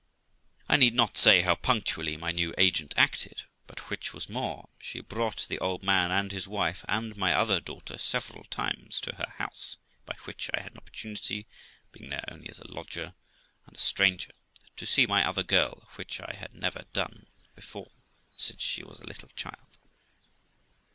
I 0.67 0.77
need 0.77 0.95
not 0.95 1.15
say 1.15 1.43
how 1.43 1.53
punctually 1.53 2.17
my 2.17 2.31
new 2.31 2.55
agent 2.57 2.95
acted; 2.97 3.43
but, 3.67 3.91
which 3.91 4.15
was 4.15 4.27
more, 4.27 4.69
she 4.79 4.99
brought 4.99 5.45
the 5.47 5.59
old 5.59 5.83
man 5.83 6.09
and 6.09 6.31
his 6.31 6.47
wife, 6.47 6.83
and 6.87 7.15
my 7.15 7.35
other 7.35 7.59
daughter, 7.59 7.99
several 7.99 8.43
times 8.45 8.99
to 9.01 9.15
her 9.17 9.31
house, 9.37 9.77
by 10.07 10.15
which 10.23 10.49
I 10.55 10.61
had 10.61 10.71
an 10.71 10.79
opportunity, 10.79 11.45
being 11.91 12.09
there 12.09 12.25
only 12.29 12.49
as 12.49 12.57
a 12.57 12.67
lodger, 12.71 13.13
and 13.67 13.77
a 13.77 13.79
stranger, 13.79 14.33
to 14.77 14.87
see 14.87 15.05
my 15.05 15.23
other 15.23 15.43
girl, 15.43 15.87
which 15.97 16.19
I 16.19 16.33
had 16.33 16.55
never 16.55 16.85
done 16.93 17.27
before, 17.55 17.91
since 18.35 18.63
she 18.63 18.81
was 18.83 18.97
a 18.99 19.05
little 19.07 19.29
child. 19.35 19.77